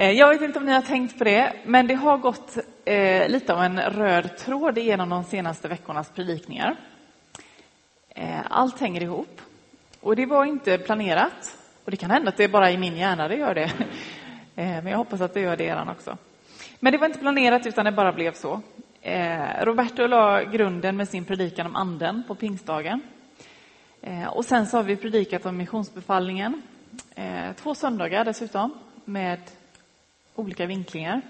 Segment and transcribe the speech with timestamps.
[0.00, 3.28] Eh, jag vet inte om ni har tänkt på det, men det har gått eh,
[3.28, 6.76] lite av en röd tråd genom de senaste veckornas predikningar.
[8.08, 9.40] Eh, allt hänger ihop.
[10.00, 11.58] Och det var inte planerat.
[11.84, 13.72] Och det kan hända att det är bara i min hjärna det gör det.
[14.56, 16.16] Eh, men jag hoppas att det gör det eran också.
[16.80, 18.60] Men det var inte planerat utan det bara blev så.
[19.02, 23.00] Eh, Roberto la grunden med sin predikan om anden på pingstdagen.
[24.02, 26.62] Eh, och sen så har vi predikat om missionsbefallningen.
[27.56, 28.74] Två söndagar dessutom
[29.04, 29.38] med
[30.38, 31.20] olika vinklingar.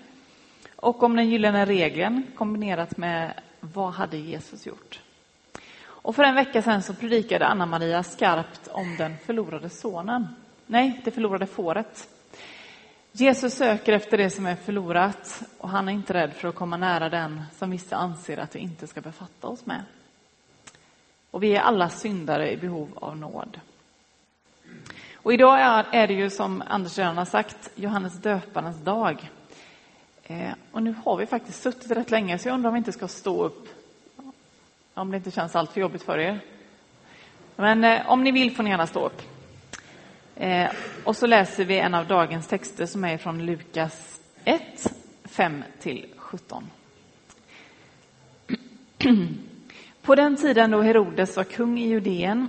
[0.77, 5.01] Och om den gyllene regeln kombinerat med vad hade Jesus gjort?
[5.81, 10.27] Och för en vecka sedan så predikade Anna-Maria skarpt om den förlorade sonen.
[10.67, 12.09] Nej, det förlorade fåret.
[13.13, 16.77] Jesus söker efter det som är förlorat och han är inte rädd för att komma
[16.77, 19.83] nära den som vissa anser att vi inte ska befatta oss med.
[21.31, 23.61] Och vi är alla syndare i behov av nåd.
[25.29, 29.31] Och idag är det ju som Anders redan har sagt Johannes döparens dag.
[30.23, 32.93] Eh, och nu har vi faktiskt suttit rätt länge så jag undrar om vi inte
[32.93, 33.69] ska stå upp.
[34.95, 36.41] Om det inte känns allt för jobbigt för er.
[37.57, 39.23] Men eh, om ni vill får ni gärna stå upp.
[40.37, 40.71] Eh,
[41.05, 44.93] och så läser vi en av dagens texter som är från Lukas 1,
[45.25, 46.71] 5 till 17.
[50.03, 52.49] På den tiden då Herodes var kung i Judeen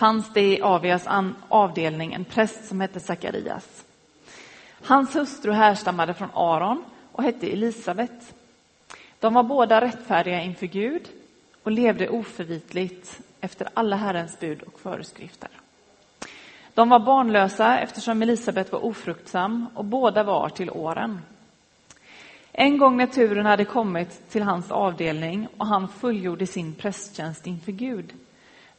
[0.00, 1.06] fanns det i Avias
[1.48, 3.84] avdelning en präst som hette Sakarias.
[4.84, 8.34] Hans hustru härstammade från Aron och hette Elisabet.
[9.18, 11.02] De var båda rättfärdiga inför Gud
[11.62, 15.50] och levde oförvitligt efter alla Herrens bud och föreskrifter.
[16.74, 21.20] De var barnlösa eftersom Elisabet var ofruktsam och båda var till åren.
[22.52, 27.72] En gång när turen hade kommit till hans avdelning och han fullgjorde sin prästtjänst inför
[27.72, 28.12] Gud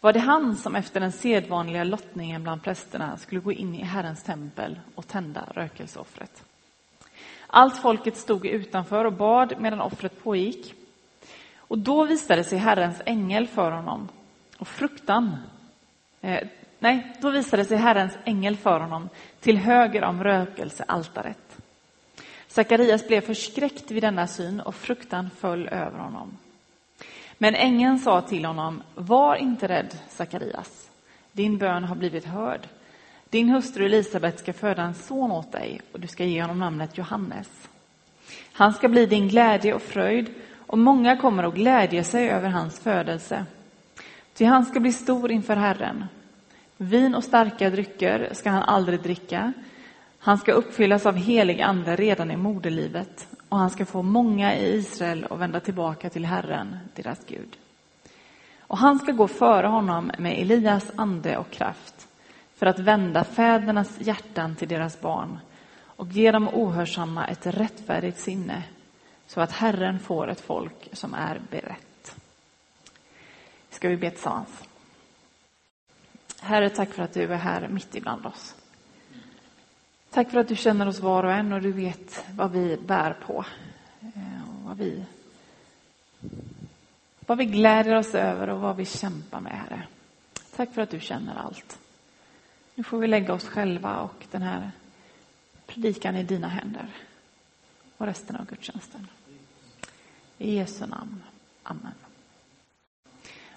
[0.01, 4.23] var det han som efter den sedvanliga lottningen bland prästerna skulle gå in i Herrens
[4.23, 6.43] tempel och tända rökelseoffret.
[7.47, 10.73] Allt folket stod utanför och bad medan offret pågick.
[11.57, 14.09] Och då visade sig Herrens ängel för honom
[14.57, 15.35] och fruktan
[16.21, 16.47] eh,
[16.83, 19.09] Nej, då visade sig Herrens ängel för honom
[19.39, 21.57] till höger om rökelsealtaret.
[22.47, 26.37] Sakarias blev förskräckt vid denna syn och fruktan föll över honom.
[27.41, 30.89] Men ängeln sa till honom, var inte rädd, Sakarias.
[31.31, 32.67] Din bön har blivit hörd.
[33.29, 36.97] Din hustru Elisabet ska föda en son åt dig och du ska ge honom namnet
[36.97, 37.69] Johannes.
[38.53, 40.29] Han ska bli din glädje och fröjd
[40.67, 43.45] och många kommer att glädja sig över hans födelse.
[44.33, 46.05] Ty han ska bli stor inför Herren.
[46.77, 49.53] Vin och starka drycker ska han aldrig dricka.
[50.23, 54.75] Han ska uppfyllas av helig ande redan i moderlivet och han ska få många i
[54.75, 57.57] Israel att vända tillbaka till Herren, deras Gud.
[58.59, 62.07] Och han ska gå före honom med Elias ande och kraft
[62.55, 65.39] för att vända fädernas hjärtan till deras barn
[65.83, 68.63] och ge dem ohörsamma ett rättfärdigt sinne
[69.27, 72.15] så att Herren får ett folk som är berett.
[73.69, 74.63] Ska vi be tillsammans?
[76.41, 78.55] Herre, tack för att du är här mitt ibland oss.
[80.11, 83.13] Tack för att du känner oss var och en och du vet vad vi bär
[83.13, 83.45] på.
[84.01, 85.03] Eh, och vad, vi,
[87.19, 89.83] vad vi gläder oss över och vad vi kämpar med, Herre.
[90.55, 91.79] Tack för att du känner allt.
[92.75, 94.71] Nu får vi lägga oss själva och den här
[95.65, 96.87] predikan i dina händer
[97.97, 99.07] och resten av gudstjänsten.
[100.37, 101.23] I Jesu namn.
[101.63, 101.93] Amen.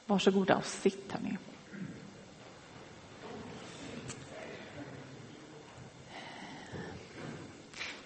[0.06, 1.36] Varsågoda och sitt, hörni.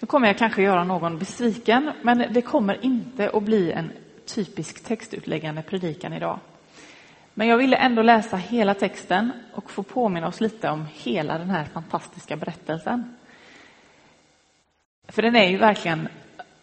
[0.08, 3.92] Kommer jag kanske göra någon besviken, men det kommer inte att bli en
[4.26, 6.38] typisk textutläggande predikan idag.
[7.34, 11.50] Men jag ville ändå läsa hela texten och få påminna oss lite om hela den
[11.50, 13.16] här fantastiska berättelsen.
[15.08, 16.08] För den är ju verkligen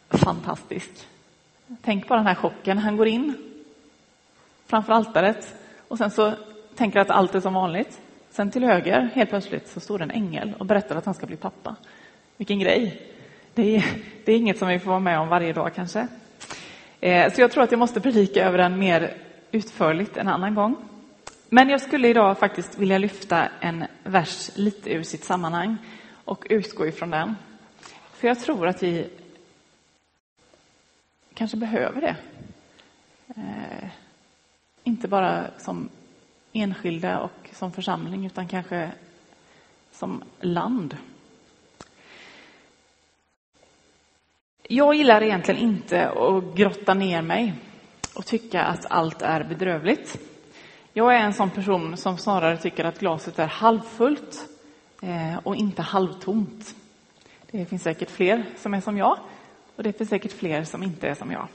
[0.09, 1.07] fantastisk.
[1.81, 2.77] Tänk på den här chocken.
[2.77, 3.33] Han går in
[4.66, 5.56] framför altaret
[5.88, 6.33] och sen så
[6.75, 8.01] tänker att allt är som vanligt.
[8.29, 11.25] Sen till höger, helt plötsligt, så står det en ängel och berättar att han ska
[11.25, 11.75] bli pappa.
[12.38, 13.14] Vilken grej!
[13.56, 13.86] Det är,
[14.25, 16.07] det är inget som vi får vara med om varje dag kanske.
[17.00, 19.18] Eh, så jag tror att jag måste predika över den mer
[19.52, 20.75] utförligt en annan gång.
[21.50, 25.78] Men jag skulle idag faktiskt vilja lyfta en vers lite ur sitt sammanhang
[26.25, 27.36] och utgå ifrån den.
[28.13, 29.10] För jag tror att vi
[31.34, 32.16] kanske behöver det.
[33.28, 33.90] Eh,
[34.84, 35.90] inte bara som
[36.54, 38.92] enskilda och som församling utan kanske
[39.92, 40.98] som land.
[44.69, 47.53] Jag gillar egentligen inte att grotta ner mig
[48.15, 50.17] och tycka att allt är bedrövligt.
[50.94, 54.50] Jag är en sån person som snarare tycker att glaset är halvfullt
[55.01, 56.75] eh, och inte halvtomt.
[57.51, 59.17] Det finns säkert fler som är som jag
[59.75, 61.47] och det finns säkert fler som inte är som jag.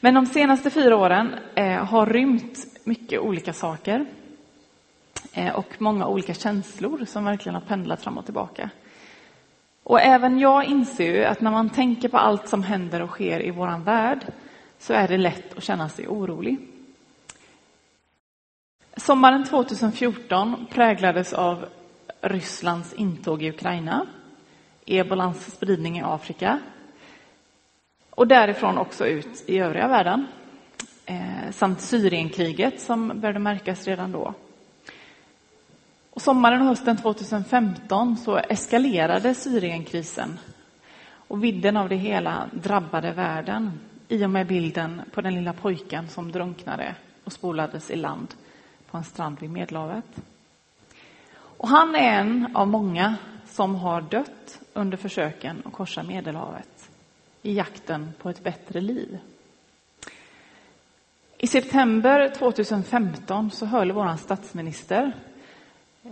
[0.00, 4.06] Men de senaste fyra åren eh, har rymt mycket olika saker
[5.32, 8.70] eh, och många olika känslor som verkligen har pendlat fram och tillbaka.
[9.88, 13.46] Och även jag inser ju att när man tänker på allt som händer och sker
[13.46, 14.32] i våran värld
[14.78, 16.58] så är det lätt att känna sig orolig.
[18.96, 21.64] Sommaren 2014 präglades av
[22.20, 24.06] Rysslands intåg i Ukraina,
[24.86, 26.58] ebolans spridning i Afrika
[28.10, 30.26] och därifrån också ut i övriga världen.
[31.06, 34.34] Eh, samt Syrienkriget som började märkas redan då.
[36.18, 40.38] Och sommaren och hösten 2015 så eskalerade Syrienkrisen
[41.10, 46.08] och vidden av det hela drabbade världen i och med bilden på den lilla pojken
[46.08, 46.94] som drunknade
[47.24, 48.34] och spolades i land
[48.90, 50.04] på en strand vid Medelhavet.
[51.34, 53.16] Och han är en av många
[53.46, 56.90] som har dött under försöken att korsa Medelhavet
[57.42, 59.18] i jakten på ett bättre liv.
[61.38, 65.12] I september 2015 så höll vår statsminister,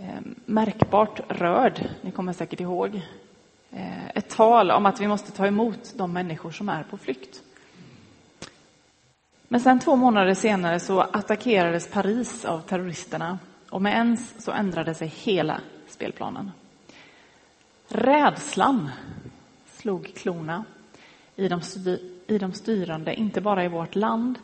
[0.01, 3.01] Eh, märkbart rörd, ni kommer säkert ihåg,
[3.71, 7.41] eh, ett tal om att vi måste ta emot de människor som är på flykt.
[9.47, 13.39] Men sen två månader senare så attackerades Paris av terroristerna
[13.69, 16.51] och med ens så ändrade sig hela spelplanen.
[17.87, 18.89] Rädslan
[19.65, 20.63] slog klorna
[21.35, 21.61] i de,
[22.27, 24.39] i de styrande, inte bara i vårt land,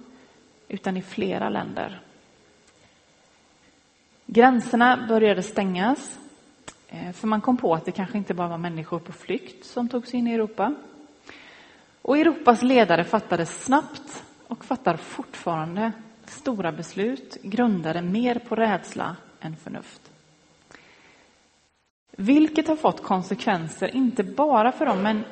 [0.68, 2.02] utan i flera länder.
[4.34, 6.20] Gränserna började stängas,
[6.88, 9.90] eh, för man kom på att det kanske inte bara var människor på flykt som
[9.90, 10.76] tog sig in i Europa.
[12.02, 15.92] Och Europas ledare fattade snabbt och fattar fortfarande
[16.26, 20.12] stora beslut grundade mer på rädsla än förnuft.
[22.12, 25.24] Vilket har fått konsekvenser inte bara för de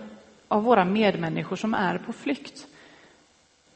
[0.47, 2.67] av våra medmänniskor som är på flykt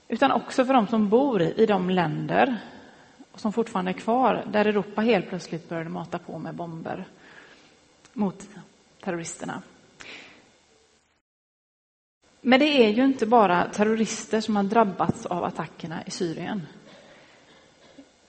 [0.07, 2.57] utan också för de som bor i de länder
[3.35, 7.05] och som fortfarande är kvar där Europa helt plötsligt började mata på med bomber
[8.13, 8.49] mot
[9.03, 9.61] terroristerna.
[12.41, 16.61] Men det är ju inte bara terrorister som har drabbats av attackerna i Syrien.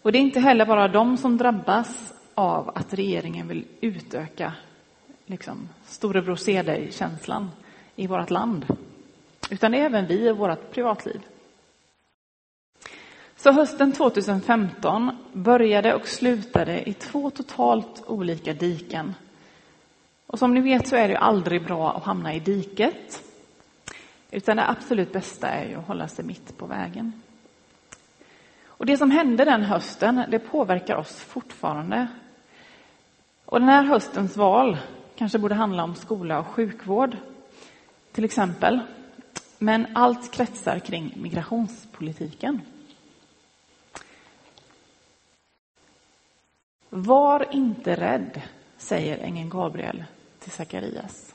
[0.03, 4.53] Och det är inte heller bara de som drabbas av att regeringen vill utöka
[5.27, 7.51] liksom, storebror ser dig-känslan
[7.97, 8.67] i vårt land.
[9.51, 11.21] Utan även vi och vårt privatliv.
[13.47, 19.15] Så hösten 2015 började och slutade i två totalt olika diken.
[20.27, 23.23] Och som ni vet så är det aldrig bra att hamna i diket.
[24.31, 27.13] Utan det absolut bästa är ju att hålla sig mitt på vägen.
[28.67, 32.07] Och det som hände den hösten, det påverkar oss fortfarande.
[33.45, 34.79] Och den här höstens val
[35.17, 37.17] kanske borde handla om skola och sjukvård,
[38.13, 38.81] till exempel.
[39.59, 42.61] Men allt kretsar kring migrationspolitiken.
[46.91, 48.43] Var inte rädd,
[48.77, 50.05] säger ängeln Gabriel
[50.39, 51.35] till Sakarias.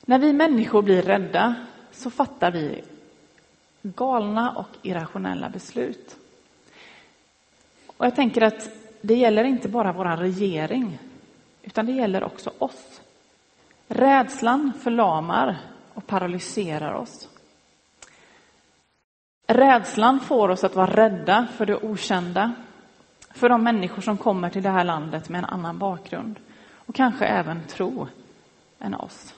[0.00, 1.54] När vi människor blir rädda
[1.92, 2.84] så fattar vi
[3.82, 6.16] galna och irrationella beslut.
[7.96, 8.68] Och jag tänker att
[9.00, 10.98] det gäller inte bara vår regering,
[11.62, 13.00] utan det gäller också oss.
[13.88, 15.56] Rädslan förlamar
[15.94, 17.28] och paralyserar oss.
[19.46, 22.52] Rädslan får oss att vara rädda för det okända,
[23.34, 26.40] för de människor som kommer till det här landet med en annan bakgrund
[26.74, 28.08] och kanske även tro
[28.78, 29.34] än oss.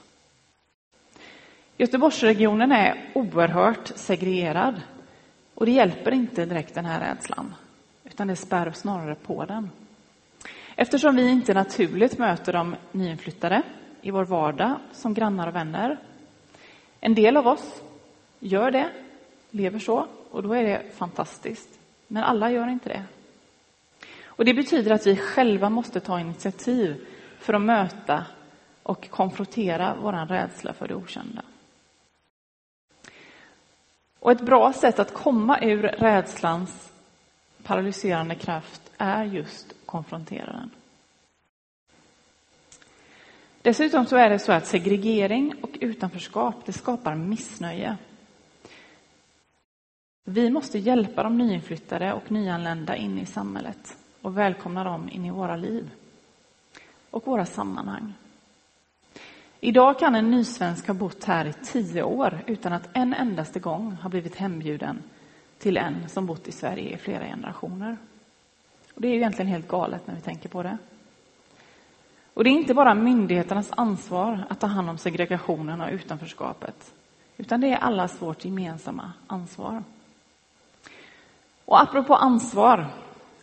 [1.77, 4.81] Göteborgsregionen är oerhört segregerad
[5.53, 7.55] och det hjälper inte direkt den här rädslan,
[8.03, 9.69] utan det spär snarare på den.
[10.75, 13.61] Eftersom vi inte naturligt möter de nyinflyttade
[14.01, 15.97] i vår vardag som grannar och vänner.
[16.99, 17.81] En del av oss
[18.39, 18.89] gör det,
[19.51, 21.79] lever så, och då är det fantastiskt.
[22.07, 23.03] Men alla gör inte det.
[24.37, 27.05] Och Det betyder att vi själva måste ta initiativ
[27.39, 28.25] för att möta
[28.83, 31.41] och konfrontera vår rädsla för det okända.
[34.19, 36.91] Och ett bra sätt att komma ur rädslans
[37.63, 40.71] paralyserande kraft är just att konfrontera den.
[43.61, 47.97] Dessutom så är det så att segregering och utanförskap det skapar missnöje.
[50.23, 55.31] Vi måste hjälpa de nyinflyttade och nyanlända in i samhället och välkomna dem in i
[55.31, 55.91] våra liv
[57.11, 58.13] och våra sammanhang.
[59.59, 63.91] Idag kan en nysvensk ha bott här i tio år utan att en endaste gång
[63.91, 65.03] ha blivit hembjuden
[65.57, 67.97] till en som bott i Sverige i flera generationer.
[68.93, 70.77] Och det är ju egentligen helt galet när vi tänker på det.
[72.33, 76.93] Och det är inte bara myndigheternas ansvar att ta hand om segregationen och utanförskapet,
[77.37, 79.83] utan det är allas vårt gemensamma ansvar.
[81.65, 82.87] Och apropå ansvar,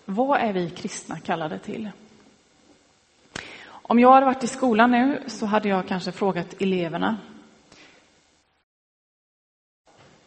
[0.04, 1.90] vad är vi kristna kallade till?
[3.66, 7.18] Om jag hade varit i skolan nu så hade jag kanske frågat eleverna.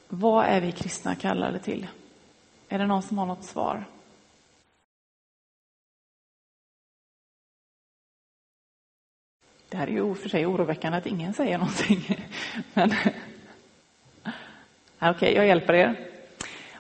[0.08, 1.88] Vad är vi kristna kallade till?
[2.70, 3.86] Är det någon som har något svar?
[9.70, 12.26] Det här är ju för sig oroväckande att ingen säger någonting.
[12.74, 12.92] Men...
[15.00, 16.07] Okej, okay, jag hjälper er.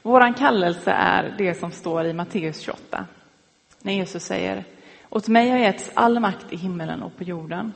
[0.07, 3.05] Vår kallelse är det som står i Matteus 28.
[3.81, 4.63] När Jesus säger
[5.09, 7.73] åt mig har getts all makt i himmelen och på jorden.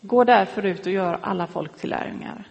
[0.00, 2.44] Gå därför ut och gör alla folk till lärjungar.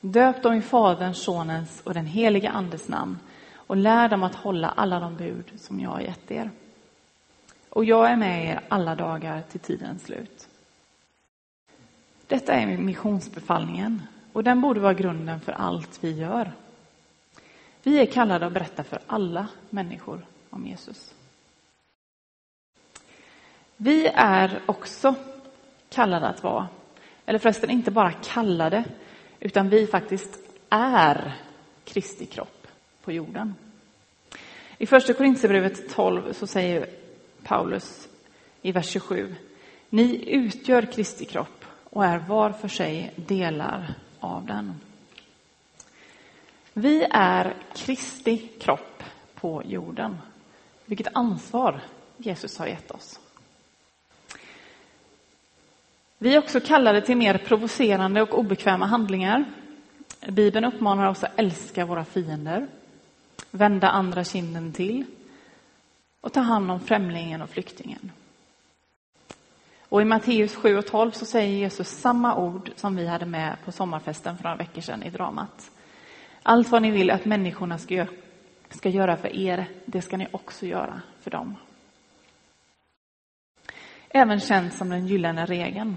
[0.00, 3.18] Döp dem i Faderns, Sonens och den helige Andes namn
[3.54, 6.50] och lär dem att hålla alla de bud som jag har gett er.
[7.68, 10.48] Och jag är med er alla dagar till tidens slut.
[12.26, 16.52] Detta är missionsbefallningen och den borde vara grunden för allt vi gör.
[17.82, 21.14] Vi är kallade att berätta för alla människor om Jesus.
[23.76, 25.14] Vi är också
[25.88, 26.68] kallade att vara,
[27.26, 28.84] eller förresten inte bara kallade,
[29.40, 31.36] utan vi faktiskt är
[31.84, 32.66] Kristi kropp
[33.04, 33.54] på jorden.
[34.78, 36.86] I första Korintierbrevet 12 så säger
[37.42, 38.08] Paulus
[38.62, 39.34] i vers 27,
[39.90, 44.80] ni utgör Kristi kropp och är var för sig delar av den.
[46.80, 49.02] Vi är Kristi kropp
[49.34, 50.18] på jorden.
[50.84, 51.80] Vilket ansvar
[52.16, 53.20] Jesus har gett oss.
[56.18, 59.44] Vi är också kallade till mer provocerande och obekväma handlingar.
[60.28, 62.66] Bibeln uppmanar oss att älska våra fiender,
[63.50, 65.04] vända andra kinden till
[66.20, 68.12] och ta hand om främlingen och flyktingen.
[69.88, 73.56] Och I Matteus 7 och 12 så säger Jesus samma ord som vi hade med
[73.64, 75.70] på sommarfesten för några veckor sedan i dramat.
[76.42, 78.08] Allt vad ni vill att människorna ska göra,
[78.68, 81.56] ska göra för er, det ska ni också göra för dem.
[84.08, 85.96] Även känt som den gyllene regeln.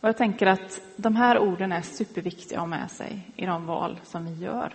[0.00, 3.66] Och jag tänker att de här orden är superviktiga att ha med sig i de
[3.66, 4.74] val som vi gör.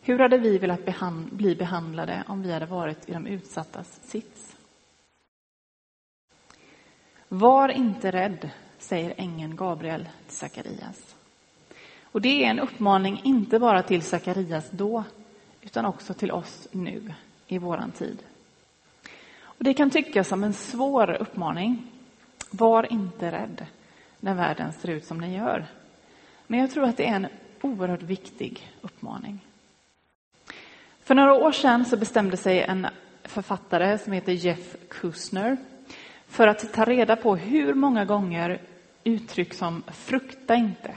[0.00, 4.56] Hur hade vi velat behand bli behandlade om vi hade varit i de utsattas sits?
[7.28, 11.17] Var inte rädd, säger ängeln Gabriel till Sakarias.
[12.12, 15.04] Och det är en uppmaning inte bara till Sakarias då,
[15.62, 17.14] utan också till oss nu,
[17.46, 18.18] i våran tid.
[19.42, 21.86] Och det kan tyckas som en svår uppmaning.
[22.50, 23.66] Var inte rädd
[24.20, 25.66] när världen ser ut som den gör.
[26.46, 27.26] Men jag tror att det är en
[27.60, 29.40] oerhört viktig uppmaning.
[31.00, 32.86] För några år sedan så bestämde sig en
[33.22, 35.56] författare som heter Jeff Kusner
[36.26, 38.60] för att ta reda på hur många gånger
[39.04, 40.94] uttryck som frukta inte,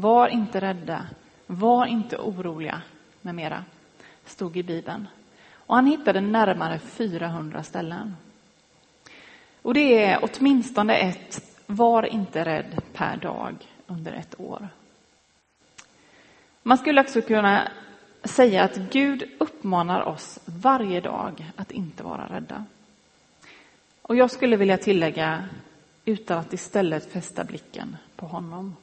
[0.00, 1.06] var inte rädda,
[1.46, 2.82] var inte oroliga
[3.22, 3.64] med mera
[4.24, 5.08] stod i Bibeln.
[5.54, 8.16] Och han hittade närmare 400 ställen.
[9.62, 13.54] Och det är åtminstone ett var inte rädd per dag
[13.86, 14.68] under ett år.
[16.62, 17.68] Man skulle också kunna
[18.24, 22.64] säga att Gud uppmanar oss varje dag att inte vara rädda.
[24.02, 25.44] Och jag skulle vilja tillägga,
[26.04, 28.76] utan att istället fästa blicken på honom.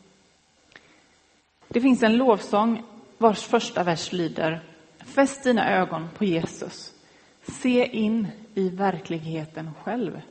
[1.67, 2.83] Det finns en lovsång
[3.17, 4.63] vars första vers lyder
[5.05, 6.93] Fäst dina ögon på Jesus.
[7.41, 10.21] Se in i verkligheten själv.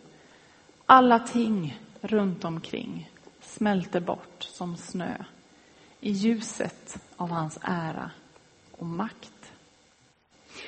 [0.86, 5.14] Alla ting runt omkring smälter bort som snö
[6.00, 8.10] i ljuset av hans ära
[8.72, 9.52] och makt.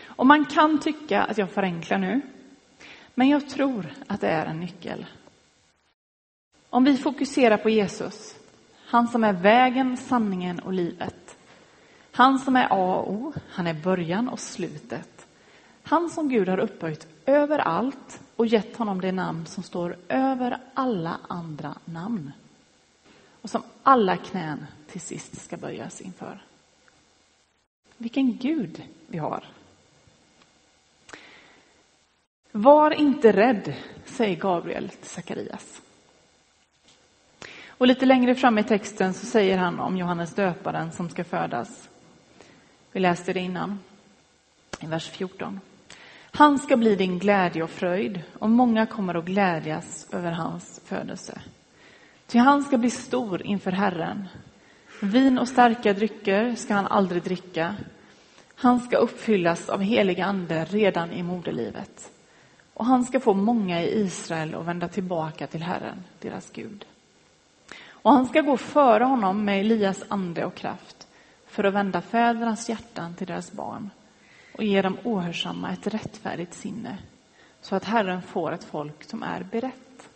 [0.04, 2.20] Och man kan tycka att jag förenklar nu,
[3.14, 5.06] men jag tror att det är en nyckel.
[6.70, 8.37] Om vi fokuserar på Jesus,
[8.88, 11.36] han som är vägen, sanningen och livet.
[12.12, 15.26] Han som är A och O, han är början och slutet.
[15.82, 20.58] Han som Gud har upphöjt över allt och gett honom det namn som står över
[20.74, 22.32] alla andra namn
[23.42, 26.42] och som alla knän till sist ska böjas inför.
[27.96, 29.44] Vilken Gud vi har.
[32.52, 35.82] Var inte rädd, säger Gabriel till Sakarias.
[37.78, 41.88] Och lite längre fram i texten så säger han om Johannes döparen som ska födas.
[42.92, 43.78] Vi läste det innan,
[44.80, 45.60] i vers 14.
[46.30, 51.40] Han ska bli din glädje och fröjd och många kommer att glädjas över hans födelse.
[52.26, 54.28] Ty han ska bli stor inför Herren.
[55.02, 57.74] Vin och starka drycker ska han aldrig dricka.
[58.54, 62.10] Han ska uppfyllas av helig ande redan i moderlivet
[62.74, 66.84] och han ska få många i Israel att vända tillbaka till Herren, deras Gud.
[68.02, 71.08] Och han ska gå före honom med Elias ande och kraft
[71.46, 73.90] för att vända fädernas hjärtan till deras barn
[74.54, 76.98] och ge dem ohörsamma ett rättfärdigt sinne
[77.60, 80.08] så att Herren får ett folk som är berett.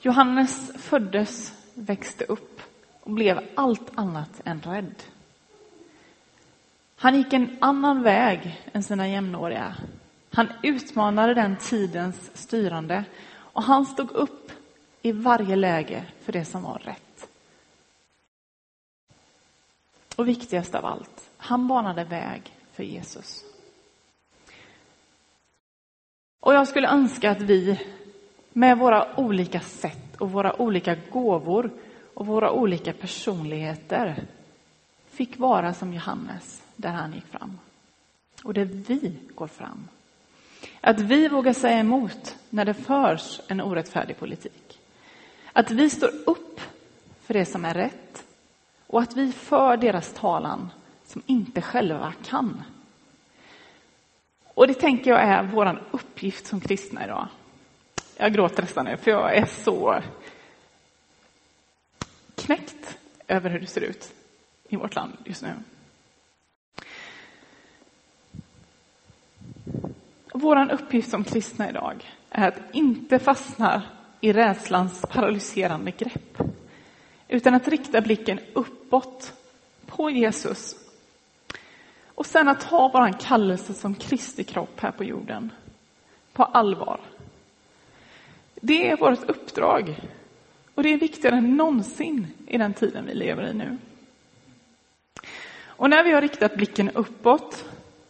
[0.00, 2.60] Johannes föddes, växte upp
[3.00, 5.02] och blev allt annat än rädd.
[6.96, 9.74] Han gick en annan väg än sina jämnåriga.
[10.30, 13.04] Han utmanade den tidens styrande
[13.36, 14.52] och han stod upp
[15.06, 17.28] i varje läge för det som var rätt.
[20.16, 23.44] Och viktigast av allt, han banade väg för Jesus.
[26.40, 27.80] Och jag skulle önska att vi
[28.52, 31.70] med våra olika sätt och våra olika gåvor
[32.14, 34.24] och våra olika personligheter
[35.06, 37.58] fick vara som Johannes där han gick fram.
[38.44, 39.88] Och där vi går fram.
[40.80, 44.75] Att vi vågar säga emot när det förs en orättfärdig politik.
[45.56, 46.60] Att vi står upp
[47.22, 48.26] för det som är rätt
[48.86, 50.70] och att vi för deras talan
[51.06, 52.62] som inte själva kan.
[54.44, 57.28] Och det tänker jag är vår uppgift som kristna idag.
[58.16, 60.02] Jag gråter nästan nu, för jag är så
[62.34, 62.98] knäckt
[63.28, 64.14] över hur det ser ut
[64.68, 65.52] i vårt land just nu.
[70.34, 73.82] Vår uppgift som kristna idag är att inte fastna
[74.26, 76.38] i rädslans paralyserande grepp,
[77.28, 79.32] utan att rikta blicken uppåt
[79.86, 80.76] på Jesus
[82.06, 85.52] och sen att ta vår kallelse som Kristi kropp här på jorden
[86.32, 87.00] på allvar.
[88.54, 90.00] Det är vårt uppdrag
[90.74, 93.78] och det är viktigare än någonsin i den tiden vi lever i nu.
[95.58, 97.64] Och när vi har riktat blicken uppåt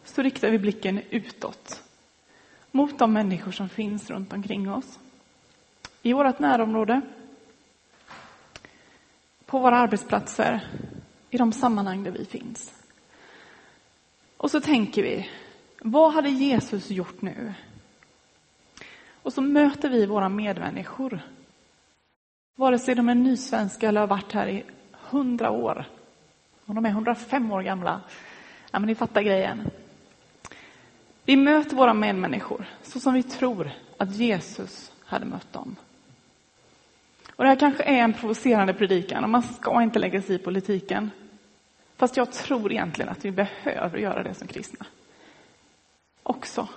[0.04, 1.82] så riktar vi blicken utåt
[2.70, 4.98] mot de människor som finns runt omkring oss.
[6.06, 7.00] I vårt närområde,
[9.46, 10.60] på våra arbetsplatser,
[11.30, 12.74] i de sammanhang där vi finns.
[14.36, 15.30] Och så tänker vi,
[15.80, 17.54] vad hade Jesus gjort nu?
[19.22, 21.20] Och så möter vi våra medmänniskor.
[22.54, 25.84] Vare sig de är nysvenska eller har varit här i hundra år.
[26.66, 28.00] Om de är 105 år gamla.
[28.70, 29.70] Ja, men ni fattar grejen.
[31.24, 35.76] Vi möter våra medmänniskor så som vi tror att Jesus hade mött dem.
[37.36, 40.38] Och Det här kanske är en provocerande predikan och man ska inte lägga sig i
[40.38, 41.10] politiken.
[41.96, 44.86] Fast jag tror egentligen att vi behöver göra det som kristna.
[46.22, 46.68] Också.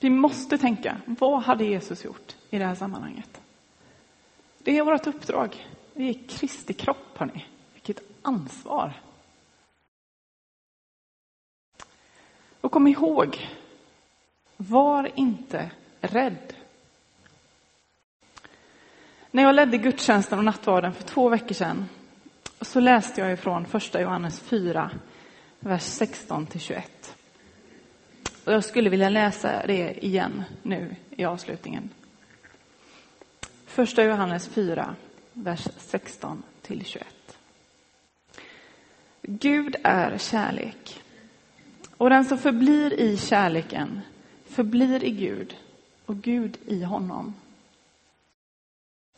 [0.00, 3.40] Vi måste tänka, vad hade Jesus gjort i det här sammanhanget?
[4.58, 5.66] Det är vårt uppdrag.
[5.94, 7.46] Vi är Kristi kropp, hörni.
[7.74, 8.92] Vilket ansvar.
[12.60, 13.48] Och kom ihåg,
[14.56, 16.54] var inte rädd.
[19.32, 21.88] När jag ledde gudstjänsten och nattvarden för två veckor sedan
[22.60, 24.90] så läste jag ifrån första Johannes 4,
[25.60, 27.16] vers 16 till 21.
[28.44, 31.90] Och jag skulle vilja läsa det igen nu i avslutningen.
[33.66, 34.94] Första Johannes 4,
[35.32, 37.06] vers 16 till 21.
[39.22, 41.02] Gud är kärlek.
[41.96, 44.00] Och den som förblir i kärleken
[44.48, 45.56] förblir i Gud
[46.06, 47.34] och Gud i honom.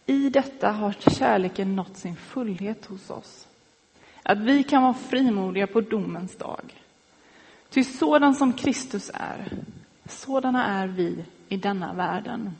[0.06, 3.48] I detta har kärleken nått sin fullhet hos oss.
[4.22, 6.82] Att vi kan vara frimodiga på domens dag.
[7.70, 9.52] Ty sådan som Kristus är,
[10.08, 12.56] sådana är vi i denna världen.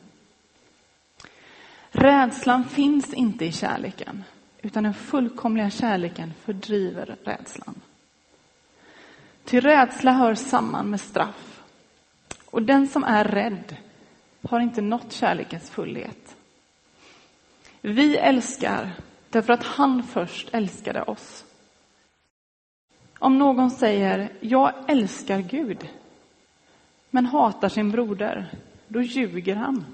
[1.91, 4.23] Rädslan finns inte i kärleken,
[4.61, 7.81] utan den fullkomliga kärleken fördriver rädslan.
[9.45, 11.63] Ty rädsla hör samman med straff.
[12.45, 13.77] Och den som är rädd
[14.49, 16.35] har inte nått kärlekens fullhet.
[17.85, 18.91] Vi älskar
[19.29, 21.45] därför att han först älskade oss.
[23.19, 25.89] Om någon säger jag älskar Gud
[27.09, 28.51] men hatar sin broder,
[28.87, 29.85] då ljuger han.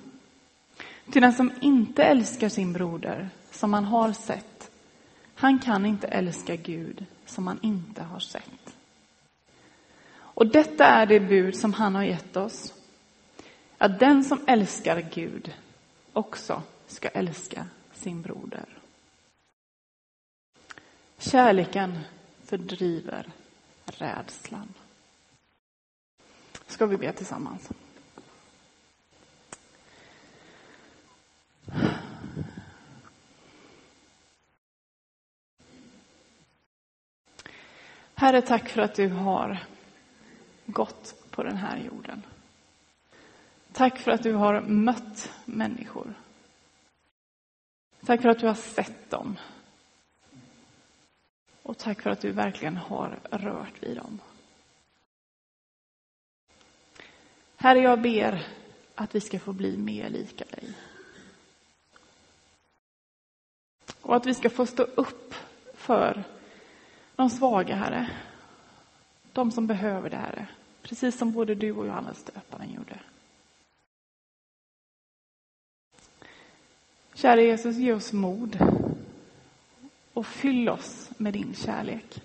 [1.11, 4.71] Till den som inte älskar sin broder, som han har sett,
[5.35, 8.75] han kan inte älska Gud som han inte har sett.
[10.11, 12.73] Och detta är det bud som han har gett oss.
[13.77, 15.53] Att den som älskar Gud
[16.13, 17.65] också ska älska
[17.99, 18.65] sin broder.
[21.17, 21.99] Kärleken
[22.43, 23.31] fördriver
[23.85, 24.73] rädslan.
[26.67, 27.69] Ska vi be tillsammans?
[38.15, 39.63] Herre, tack för att du har
[40.65, 42.23] gått på den här jorden.
[43.73, 46.13] Tack för att du har mött människor.
[48.09, 49.39] Tack för att du har sett dem.
[51.63, 54.19] Och tack för att du verkligen har rört vid dem.
[57.55, 58.47] Herre, jag ber
[58.95, 60.73] att vi ska få bli mer lika dig.
[64.01, 65.35] Och att vi ska få stå upp
[65.73, 66.23] för
[67.15, 68.09] de svaga, Herre.
[69.33, 70.47] De som behöver det, Herre.
[70.81, 72.99] Precis som både du och Johannes döparen gjorde.
[77.19, 78.57] Kära Jesus, ge oss mod
[80.13, 82.21] och fyll oss med din kärlek.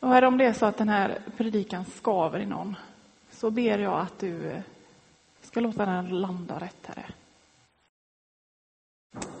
[0.00, 2.76] Och herre, om det är så att den här predikan skaver i någon,
[3.30, 4.62] så ber jag att du eh,
[5.42, 7.06] ska låta den landa rätt, Herre.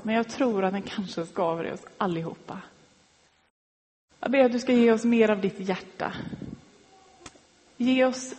[0.02, 2.60] Men jag tror att den kanske skaver i oss allihopa.
[4.20, 6.12] Jag ber att du ska ge oss mer av ditt hjärta.
[7.76, 8.34] Ge oss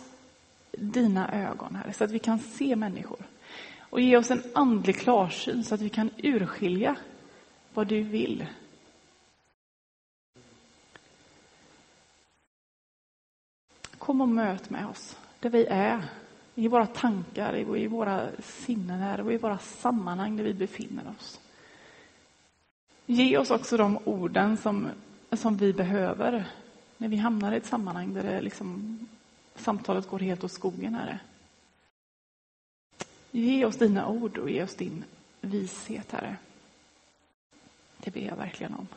[0.72, 3.27] dina ögon, Herre, så att vi kan se människor.
[3.90, 6.96] Och ge oss en andlig klarsyn så att vi kan urskilja
[7.74, 8.46] vad du vill.
[13.98, 16.04] Kom och möt med oss där vi är.
[16.54, 21.40] I våra tankar, i våra sinnen här och i våra sammanhang där vi befinner oss.
[23.06, 24.88] Ge oss också de orden som,
[25.32, 26.44] som vi behöver
[26.96, 28.98] när vi hamnar i ett sammanhang där det liksom,
[29.54, 30.94] samtalet går helt åt skogen.
[30.94, 31.18] Här.
[33.38, 35.04] Ge oss dina ord och ge oss din
[35.40, 36.36] vishet, Herre.
[37.98, 38.88] Det ber jag verkligen om.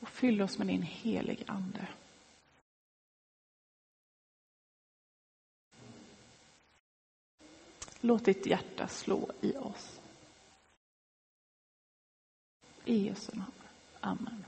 [0.00, 1.88] Och fyll oss med din helig Ande.
[8.00, 10.00] Låt ditt hjärta slå i oss.
[12.84, 13.52] I Jesu namn.
[14.00, 14.44] Amen.